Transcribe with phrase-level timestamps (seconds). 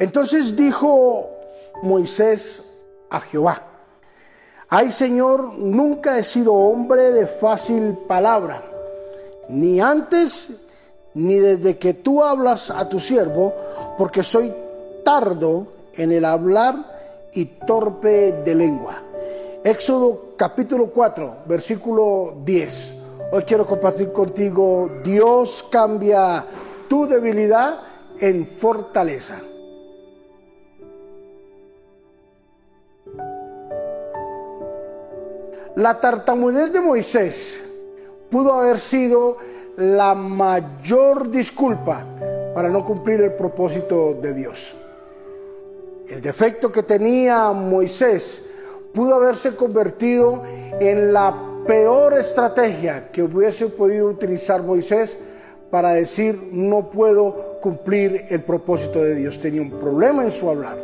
[0.00, 1.28] Entonces dijo
[1.82, 2.62] Moisés
[3.10, 3.64] a Jehová,
[4.68, 8.62] ay Señor, nunca he sido hombre de fácil palabra,
[9.48, 10.50] ni antes
[11.14, 13.52] ni desde que tú hablas a tu siervo,
[13.96, 14.54] porque soy
[15.04, 16.76] tardo en el hablar
[17.32, 19.02] y torpe de lengua.
[19.64, 22.92] Éxodo capítulo 4, versículo 10.
[23.32, 26.46] Hoy quiero compartir contigo, Dios cambia
[26.88, 27.80] tu debilidad
[28.20, 29.42] en fortaleza.
[35.76, 37.64] La tartamudez de Moisés
[38.30, 39.36] pudo haber sido
[39.76, 42.04] la mayor disculpa
[42.54, 44.74] para no cumplir el propósito de Dios.
[46.08, 48.42] El defecto que tenía Moisés
[48.92, 50.42] pudo haberse convertido
[50.80, 51.34] en la
[51.66, 55.18] peor estrategia que hubiese podido utilizar Moisés
[55.70, 59.38] para decir no puedo cumplir el propósito de Dios.
[59.38, 60.78] Tenía un problema en su hablar.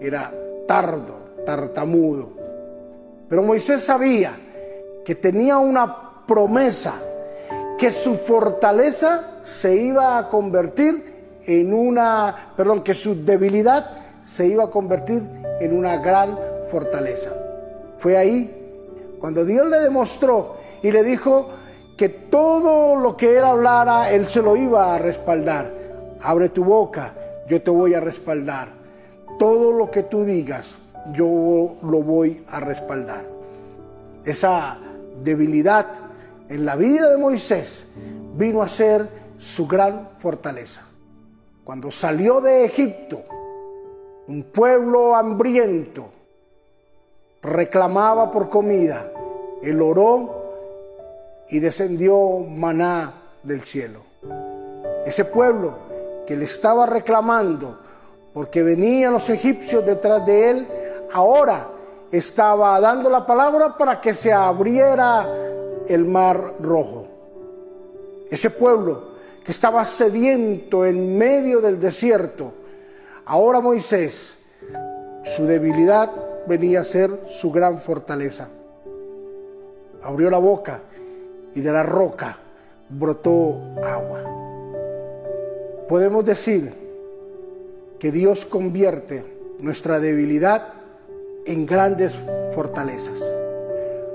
[0.00, 0.32] Era
[0.66, 2.39] tardo, tartamudo.
[3.30, 4.32] Pero Moisés sabía
[5.04, 6.94] que tenía una promesa,
[7.78, 13.92] que su fortaleza se iba a convertir en una, perdón, que su debilidad
[14.24, 15.22] se iba a convertir
[15.60, 16.36] en una gran
[16.72, 17.30] fortaleza.
[17.98, 21.50] Fue ahí cuando Dios le demostró y le dijo
[21.96, 25.70] que todo lo que él hablara, él se lo iba a respaldar.
[26.20, 27.14] Abre tu boca,
[27.46, 28.70] yo te voy a respaldar.
[29.38, 30.78] Todo lo que tú digas,
[31.12, 33.24] yo lo voy a respaldar.
[34.24, 34.78] Esa
[35.22, 35.86] debilidad
[36.48, 37.86] en la vida de Moisés
[38.36, 40.82] vino a ser su gran fortaleza.
[41.64, 43.22] Cuando salió de Egipto,
[44.26, 46.10] un pueblo hambriento
[47.42, 49.10] reclamaba por comida,
[49.62, 50.40] él oró
[51.48, 54.02] y descendió maná del cielo.
[55.06, 55.74] Ese pueblo
[56.26, 57.78] que le estaba reclamando
[58.32, 60.68] porque venían los egipcios detrás de él,
[61.12, 61.68] ahora
[62.10, 65.28] estaba dando la palabra para que se abriera
[65.86, 67.06] el mar rojo.
[68.30, 69.10] Ese pueblo
[69.44, 72.52] que estaba sediento en medio del desierto,
[73.24, 74.36] ahora Moisés,
[75.24, 76.10] su debilidad
[76.46, 78.48] venía a ser su gran fortaleza.
[80.02, 80.82] Abrió la boca
[81.54, 82.38] y de la roca
[82.88, 84.24] brotó agua.
[85.88, 86.72] Podemos decir
[87.98, 89.24] que Dios convierte
[89.58, 90.79] nuestra debilidad
[91.50, 92.22] en grandes
[92.54, 93.20] fortalezas.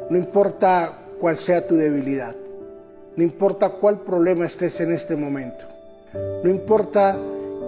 [0.10, 2.34] No importa cuál sea tu debilidad,
[3.18, 5.66] no importa cuál problema estés en este momento,
[6.14, 7.20] no importa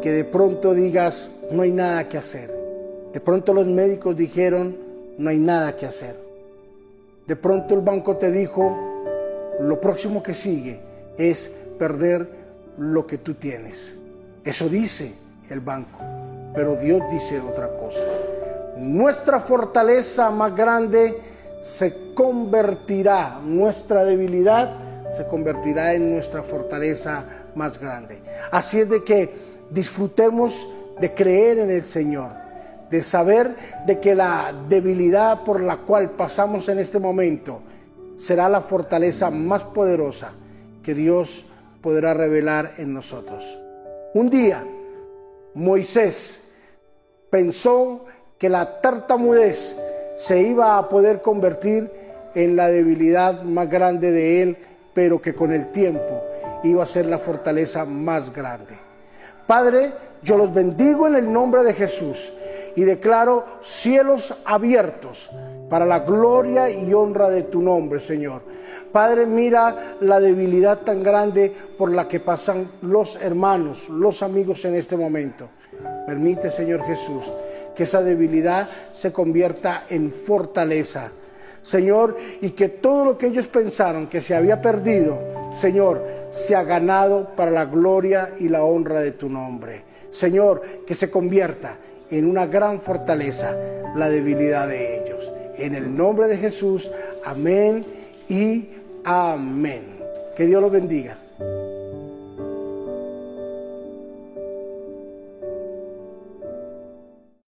[0.02, 2.56] que de pronto digas no hay nada que hacer.
[3.12, 4.78] De pronto los médicos dijeron
[5.18, 6.16] no hay nada que hacer.
[7.26, 8.74] De pronto el banco te dijo
[9.60, 10.80] lo próximo que sigue
[11.18, 12.30] es perder
[12.78, 13.96] lo que tú tienes.
[14.46, 15.14] Eso dice
[15.50, 16.00] el banco,
[16.56, 18.04] pero Dios dice otra cosa
[18.80, 21.20] nuestra fortaleza más grande
[21.62, 28.22] se convertirá, nuestra debilidad se convertirá en nuestra fortaleza más grande.
[28.52, 29.34] Así es de que
[29.70, 30.68] disfrutemos
[31.00, 32.32] de creer en el Señor,
[32.90, 33.56] de saber
[33.86, 37.62] de que la debilidad por la cual pasamos en este momento
[38.18, 40.32] será la fortaleza más poderosa
[40.84, 41.46] que Dios
[41.82, 43.60] podrá revelar en nosotros.
[44.14, 44.64] Un día
[45.54, 46.42] Moisés
[47.30, 48.06] pensó
[48.38, 49.76] que la tartamudez
[50.18, 51.90] se iba a poder convertir
[52.36, 54.58] en la debilidad más grande de él,
[54.94, 56.24] pero que con el tiempo
[56.64, 58.76] iba a ser la fortaleza más grande.
[59.46, 59.94] Padre,
[60.24, 62.34] yo los bendigo en el nombre de Jesús
[62.76, 65.30] y declaro cielos abiertos
[65.70, 68.42] para la gloria y honra de tu nombre, Señor.
[68.92, 74.76] Padre, mira la debilidad tan grande por la que pasan los hermanos, los amigos en
[74.76, 75.50] este momento.
[76.06, 77.24] Permite, Señor Jesús,
[77.78, 81.12] que esa debilidad se convierta en fortaleza.
[81.62, 85.20] Señor, y que todo lo que ellos pensaron que se había perdido,
[85.62, 89.84] Señor, se ha ganado para la gloria y la honra de tu nombre.
[90.10, 91.78] Señor, que se convierta
[92.10, 93.56] en una gran fortaleza
[93.96, 95.32] la debilidad de ellos.
[95.58, 96.90] En el nombre de Jesús,
[97.24, 97.86] amén
[98.28, 98.70] y
[99.04, 99.84] amén.
[100.36, 101.18] Que Dios los bendiga.